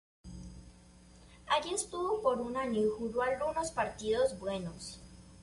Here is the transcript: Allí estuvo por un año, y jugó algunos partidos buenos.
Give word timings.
Allí 1.45 1.75
estuvo 1.75 2.23
por 2.23 2.41
un 2.41 2.57
año, 2.57 2.81
y 2.81 2.89
jugó 2.97 3.21
algunos 3.21 3.69
partidos 3.69 4.39
buenos. 4.39 4.99